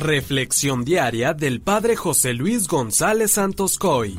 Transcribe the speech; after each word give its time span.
Reflexión 0.00 0.82
diaria 0.82 1.34
del 1.34 1.60
Padre 1.60 1.94
José 1.94 2.32
Luis 2.32 2.68
González 2.68 3.32
Santos 3.32 3.76
Coy. 3.76 4.18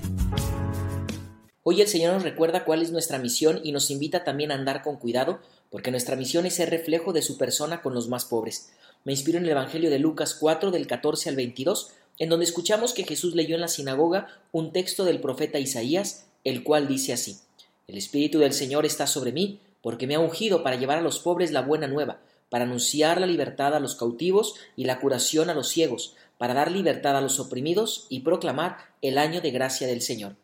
Hoy 1.63 1.81
el 1.81 1.87
Señor 1.87 2.13
nos 2.13 2.21
recuerda 2.21 2.65
cuál 2.65 2.83
es 2.83 2.91
nuestra 2.91 3.17
misión 3.17 3.59
y 3.63 3.71
nos 3.71 3.89
invita 3.89 4.23
también 4.23 4.51
a 4.51 4.55
andar 4.55 4.83
con 4.83 4.97
cuidado, 4.97 5.39
porque 5.71 5.89
nuestra 5.89 6.15
misión 6.15 6.45
es 6.45 6.53
ser 6.53 6.69
reflejo 6.69 7.13
de 7.13 7.23
su 7.23 7.35
persona 7.35 7.81
con 7.81 7.95
los 7.95 8.09
más 8.09 8.25
pobres. 8.25 8.69
Me 9.05 9.13
inspiro 9.13 9.39
en 9.39 9.45
el 9.45 9.49
Evangelio 9.49 9.89
de 9.89 9.97
Lucas 9.97 10.35
4 10.35 10.69
del 10.69 10.85
14 10.85 11.29
al 11.29 11.35
22, 11.35 11.89
en 12.19 12.29
donde 12.29 12.45
escuchamos 12.45 12.93
que 12.93 13.03
Jesús 13.03 13.33
leyó 13.33 13.55
en 13.55 13.61
la 13.61 13.67
sinagoga 13.67 14.27
un 14.51 14.73
texto 14.73 15.03
del 15.03 15.19
profeta 15.19 15.57
Isaías, 15.57 16.27
el 16.43 16.61
cual 16.61 16.87
dice 16.87 17.11
así: 17.11 17.39
El 17.87 17.97
Espíritu 17.97 18.37
del 18.37 18.53
Señor 18.53 18.85
está 18.85 19.07
sobre 19.07 19.31
mí, 19.31 19.59
porque 19.81 20.05
me 20.05 20.13
ha 20.13 20.19
ungido 20.19 20.61
para 20.61 20.75
llevar 20.75 20.99
a 20.99 21.01
los 21.01 21.17
pobres 21.17 21.51
la 21.51 21.63
buena 21.63 21.87
nueva 21.87 22.19
para 22.51 22.65
anunciar 22.65 23.21
la 23.21 23.27
libertad 23.27 23.73
a 23.73 23.79
los 23.79 23.95
cautivos 23.95 24.55
y 24.75 24.83
la 24.83 24.99
curación 24.99 25.49
a 25.49 25.53
los 25.53 25.69
ciegos, 25.69 26.15
para 26.37 26.53
dar 26.53 26.69
libertad 26.69 27.15
a 27.15 27.21
los 27.21 27.39
oprimidos 27.39 28.07
y 28.09 28.19
proclamar 28.19 28.75
el 29.01 29.17
año 29.17 29.39
de 29.39 29.51
gracia 29.51 29.87
del 29.87 30.01
Señor. 30.01 30.35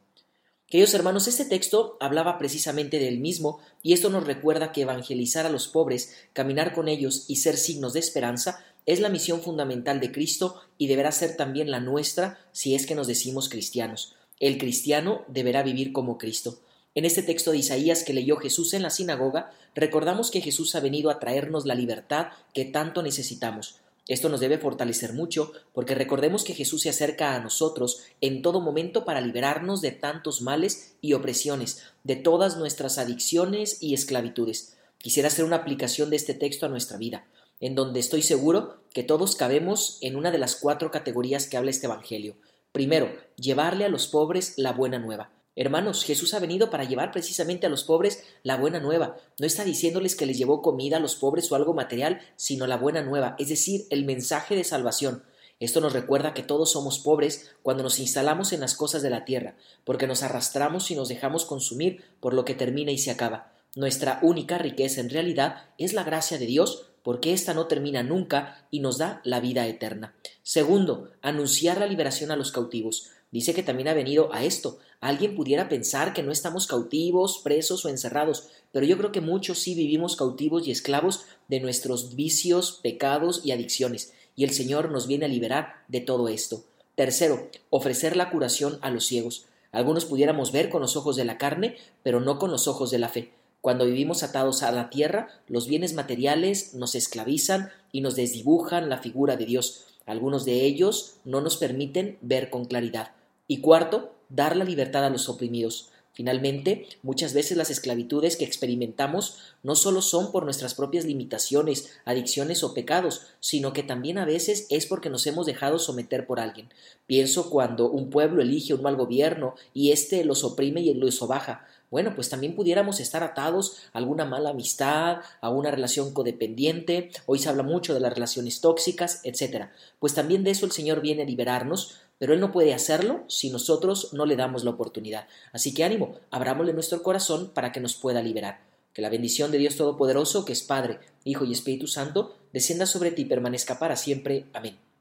Queridos 0.70 0.94
hermanos, 0.94 1.28
este 1.28 1.44
texto 1.44 1.98
hablaba 2.00 2.38
precisamente 2.38 2.98
del 2.98 3.20
mismo 3.20 3.60
y 3.84 3.92
esto 3.92 4.10
nos 4.10 4.26
recuerda 4.26 4.72
que 4.72 4.84
evangelizar 4.84 5.46
a 5.46 5.50
los 5.50 5.68
pobres, 5.68 6.16
caminar 6.32 6.74
con 6.74 6.88
ellos 6.88 7.26
y 7.28 7.38
ser 7.38 7.58
signos 7.58 7.92
de 7.92 8.00
esperanza 8.00 8.64
es 8.86 9.02
la 9.02 9.10
misión 9.10 9.42
fundamental 9.42 10.00
de 10.00 10.14
Cristo 10.14 10.62
y 10.78 10.88
deberá 10.88 11.12
ser 11.12 11.36
también 11.36 11.72
la 11.72 11.82
nuestra 11.82 12.40
si 12.54 12.74
es 12.74 12.86
que 12.86 12.96
nos 12.96 13.08
decimos 13.08 13.50
cristianos. 13.50 14.16
El 14.40 14.58
cristiano 14.58 15.26
deberá 15.28 15.62
vivir 15.62 15.92
como 15.92 16.18
Cristo. 16.18 16.60
En 16.98 17.06
este 17.06 17.22
texto 17.22 17.52
de 17.52 17.60
Isaías 17.60 18.04
que 18.04 18.12
leyó 18.12 18.38
Jesús 18.38 18.74
en 18.74 18.82
la 18.82 18.90
sinagoga, 18.90 19.52
recordamos 19.76 20.32
que 20.32 20.42
Jesús 20.42 20.74
ha 20.74 20.80
venido 20.80 21.12
a 21.12 21.20
traernos 21.20 21.68
la 21.68 21.76
libertad 21.76 22.30
que 22.56 22.66
tanto 22.66 23.04
necesitamos. 23.04 23.82
Esto 24.08 24.30
nos 24.30 24.40
debe 24.40 24.58
fortalecer 24.58 25.14
mucho 25.14 25.52
porque 25.74 25.94
recordemos 25.94 26.44
que 26.44 26.56
Jesús 26.56 26.82
se 26.82 26.90
acerca 26.90 27.36
a 27.36 27.40
nosotros 27.40 28.02
en 28.20 28.42
todo 28.42 28.62
momento 28.62 29.06
para 29.06 29.22
liberarnos 29.22 29.82
de 29.82 29.92
tantos 29.92 30.42
males 30.42 30.96
y 31.00 31.14
opresiones, 31.14 31.84
de 32.04 32.16
todas 32.16 32.58
nuestras 32.58 32.98
adicciones 32.98 33.78
y 33.80 33.94
esclavitudes. 33.94 34.76
Quisiera 34.98 35.28
hacer 35.28 35.46
una 35.46 35.58
aplicación 35.58 36.10
de 36.10 36.16
este 36.16 36.34
texto 36.34 36.66
a 36.66 36.70
nuestra 36.70 36.98
vida, 36.98 37.28
en 37.60 37.76
donde 37.76 38.00
estoy 38.00 38.24
seguro 38.24 38.82
que 38.92 39.04
todos 39.04 39.36
cabemos 39.36 40.00
en 40.02 40.16
una 40.16 40.32
de 40.32 40.40
las 40.40 40.56
cuatro 40.56 40.90
categorías 40.90 41.46
que 41.46 41.58
habla 41.58 41.70
este 41.70 41.86
Evangelio. 41.86 42.38
Primero, 42.72 43.16
llevarle 43.36 43.86
a 43.86 43.90
los 43.90 44.08
pobres 44.08 44.56
la 44.58 44.72
buena 44.74 44.98
nueva. 44.98 45.37
Hermanos, 45.60 46.04
Jesús 46.04 46.36
ha 46.36 46.40
venido 46.40 46.70
para 46.70 46.84
llevar 46.84 47.12
precisamente 47.12 47.66
a 47.66 47.70
los 47.70 47.84
pobres 47.84 48.24
la 48.44 48.58
buena 48.58 48.80
nueva. 48.80 49.18
No 49.40 49.48
está 49.48 49.64
diciéndoles 49.64 50.16
que 50.16 50.28
les 50.28 50.38
llevó 50.38 50.62
comida 50.62 50.98
a 50.98 51.00
los 51.00 51.16
pobres 51.16 51.52
o 51.52 51.56
algo 51.56 51.74
material, 51.74 52.22
sino 52.36 52.68
la 52.68 52.78
buena 52.78 53.02
nueva, 53.02 53.36
es 53.40 53.50
decir, 53.50 53.88
el 53.90 54.06
mensaje 54.06 54.56
de 54.56 54.64
salvación. 54.64 55.24
Esto 55.60 55.82
nos 55.82 55.94
recuerda 55.94 56.36
que 56.36 56.44
todos 56.44 56.74
somos 56.74 57.00
pobres 57.00 57.56
cuando 57.64 57.82
nos 57.82 57.98
instalamos 57.98 58.54
en 58.54 58.60
las 58.60 58.76
cosas 58.76 59.02
de 59.02 59.10
la 59.10 59.26
tierra, 59.26 59.56
porque 59.84 60.06
nos 60.06 60.22
arrastramos 60.22 60.92
y 60.92 60.96
nos 60.96 61.10
dejamos 61.10 61.46
consumir 61.46 62.04
por 62.20 62.36
lo 62.36 62.46
que 62.46 62.54
termina 62.54 62.92
y 62.92 63.00
se 63.00 63.10
acaba. 63.10 63.52
Nuestra 63.76 64.20
única 64.22 64.60
riqueza 64.60 65.02
en 65.02 65.10
realidad 65.10 65.66
es 65.80 65.94
la 65.94 66.04
gracia 66.04 66.38
de 66.38 66.46
Dios, 66.46 66.92
porque 67.08 67.32
ésta 67.32 67.54
no 67.54 67.68
termina 67.68 68.04
nunca 68.04 68.68
y 68.70 68.82
nos 68.82 68.98
da 68.98 69.22
la 69.24 69.40
vida 69.40 69.66
eterna. 69.66 70.14
Segundo, 70.44 71.10
anunciar 71.22 71.78
la 71.78 71.88
liberación 71.88 72.32
a 72.32 72.36
los 72.36 72.52
cautivos. 72.52 73.12
Dice 73.32 73.54
que 73.54 73.64
también 73.64 73.88
ha 73.88 73.94
venido 73.94 74.34
a 74.34 74.44
esto. 74.44 74.80
Alguien 75.00 75.34
pudiera 75.34 75.70
pensar 75.70 76.12
que 76.12 76.22
no 76.22 76.34
estamos 76.34 76.68
cautivos, 76.68 77.40
presos 77.42 77.86
o 77.86 77.88
encerrados, 77.88 78.50
pero 78.74 78.86
yo 78.86 78.98
creo 78.98 79.14
que 79.14 79.22
muchos 79.22 79.60
sí 79.60 79.74
vivimos 79.74 80.18
cautivos 80.18 80.68
y 80.68 80.72
esclavos 80.72 81.24
de 81.48 81.62
nuestros 81.62 82.18
vicios, 82.18 82.82
pecados 82.84 83.40
y 83.46 83.52
adicciones, 83.52 84.12
y 84.36 84.44
el 84.44 84.52
Señor 84.52 84.92
nos 84.92 85.08
viene 85.08 85.28
a 85.28 85.30
liberar 85.30 85.86
de 85.88 86.02
todo 86.02 86.28
esto. 86.28 86.66
Tercero, 86.96 87.50
ofrecer 87.70 88.18
la 88.18 88.30
curación 88.32 88.80
a 88.82 88.90
los 88.90 89.06
ciegos. 89.06 89.46
Algunos 89.72 90.04
pudiéramos 90.04 90.52
ver 90.52 90.70
con 90.70 90.82
los 90.82 90.98
ojos 90.98 91.16
de 91.16 91.24
la 91.24 91.38
carne, 91.38 91.78
pero 92.04 92.20
no 92.20 92.38
con 92.38 92.52
los 92.52 92.68
ojos 92.68 92.92
de 92.92 93.00
la 93.00 93.08
fe. 93.08 93.37
Cuando 93.62 93.86
vivimos 93.86 94.24
atados 94.24 94.64
a 94.64 94.72
la 94.72 94.90
tierra, 94.90 95.30
los 95.48 95.68
bienes 95.68 95.94
materiales 95.94 96.74
nos 96.74 96.96
esclavizan 96.96 97.70
y 97.92 98.02
nos 98.02 98.16
desdibujan 98.16 98.90
la 98.90 99.00
figura 99.00 99.36
de 99.36 99.46
Dios. 99.46 99.86
Algunos 100.06 100.46
de 100.46 100.66
ellos 100.66 101.16
no 101.26 101.42
nos 101.42 101.58
permiten 101.58 102.18
ver 102.22 102.50
con 102.50 102.66
claridad. 102.66 103.12
Y 103.48 103.60
cuarto, 103.60 104.14
dar 104.30 104.56
la 104.56 104.64
libertad 104.64 105.06
a 105.06 105.10
los 105.10 105.28
oprimidos. 105.30 105.90
Finalmente, 106.18 106.88
muchas 107.04 107.36
veces 107.36 107.58
las 107.58 107.70
esclavitudes 107.70 108.38
que 108.38 108.44
experimentamos 108.44 109.38
no 109.62 109.76
solo 109.76 110.02
son 110.02 110.32
por 110.32 110.46
nuestras 110.46 110.74
propias 110.74 111.06
limitaciones, 111.06 111.92
adicciones 112.06 112.64
o 112.64 112.74
pecados, 112.74 113.28
sino 113.40 113.72
que 113.72 113.84
también 113.84 114.18
a 114.18 114.26
veces 114.26 114.66
es 114.72 114.88
porque 114.88 115.12
nos 115.12 115.28
hemos 115.28 115.46
dejado 115.46 115.78
someter 115.78 116.26
por 116.26 116.40
alguien. 116.40 116.70
Pienso 117.06 117.52
cuando 117.52 117.92
un 117.92 118.10
pueblo 118.10 118.42
elige 118.42 118.74
un 118.74 118.82
mal 118.82 118.96
gobierno 118.96 119.54
y 119.76 119.92
éste 119.92 120.26
los 120.26 120.44
oprime 120.44 120.82
y 120.82 120.92
los 120.96 121.14
sobaja. 121.14 121.68
Bueno, 121.90 122.14
pues 122.16 122.30
también 122.30 122.56
pudiéramos 122.56 123.00
estar 123.00 123.24
atados 123.24 123.78
a 123.94 124.00
alguna 124.00 124.26
mala 124.26 124.50
amistad, 124.50 125.18
a 125.40 125.50
una 125.50 125.72
relación 125.72 126.14
codependiente, 126.14 127.12
hoy 127.26 127.40
se 127.40 127.50
habla 127.50 127.64
mucho 127.64 127.94
de 127.94 128.02
las 128.02 128.14
relaciones 128.14 128.60
tóxicas, 128.60 129.22
etc. 129.24 129.68
Pues 130.00 130.14
también 130.14 130.44
de 130.44 130.52
eso 130.52 130.66
el 130.66 130.72
Señor 130.74 131.02
viene 131.02 131.24
a 131.24 131.26
liberarnos, 131.26 132.02
pero 132.20 132.34
Él 132.34 132.40
no 132.40 132.52
puede 132.52 132.74
hacerlo 132.74 133.24
si 133.28 133.50
nosotros 133.50 134.14
no 134.14 134.26
le 134.26 134.36
damos 134.36 134.64
la 134.64 134.72
oportunidad. 134.72 135.28
Así 135.54 135.74
que 135.74 135.84
ánimo, 135.84 136.16
abrámosle 136.32 136.74
nuestro 136.74 137.02
corazón 137.04 137.52
para 137.54 137.72
que 137.72 137.80
nos 137.80 137.96
pueda 137.96 138.22
liberar. 138.22 138.66
Que 138.94 139.02
la 139.02 139.10
bendición 139.10 139.52
de 139.52 139.60
Dios 139.60 139.78
Todopoderoso, 139.78 140.44
que 140.44 140.54
es 140.54 140.64
Padre, 140.64 141.00
Hijo 141.24 141.46
y 141.46 141.52
Espíritu 141.54 141.88
Santo, 141.88 142.36
descienda 142.52 142.86
sobre 142.86 143.12
ti 143.12 143.22
y 143.22 143.26
permanezca 143.26 143.80
para 143.80 143.96
siempre. 143.96 144.48
Amén. 144.54 144.87